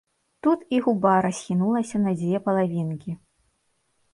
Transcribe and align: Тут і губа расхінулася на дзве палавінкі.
Тут 0.45 0.61
і 0.77 0.79
губа 0.85 1.11
расхінулася 1.25 1.97
на 2.07 2.15
дзве 2.19 2.37
палавінкі. 2.49 3.11